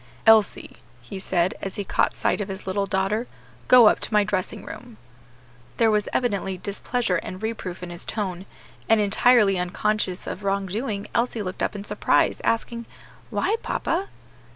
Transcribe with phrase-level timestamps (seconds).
[0.25, 3.27] "Elsie," he said, as he caught sight of his little daughter,
[3.67, 4.97] "go up to my dressing room."
[5.77, 8.47] There was evidently displeasure and reproof in his tone,
[8.89, 12.87] and, entirely unconscious of wrongdoing, Elsie looked up in surprise, asking,
[13.29, 14.07] "Why, papa?"